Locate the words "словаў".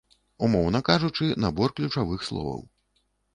2.31-2.65